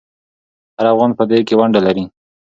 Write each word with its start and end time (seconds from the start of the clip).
هر 0.77 0.85
افغان 0.93 1.11
په 1.17 1.23
دې 1.29 1.39
کې 1.47 1.57
ونډه 1.59 1.79
لري. 1.87 2.05